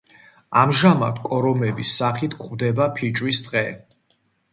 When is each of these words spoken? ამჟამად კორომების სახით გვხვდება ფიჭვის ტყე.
ამჟამად 0.59 1.19
კორომების 1.27 1.91
სახით 1.99 2.37
გვხვდება 2.39 2.87
ფიჭვის 2.97 3.43
ტყე. 3.49 3.63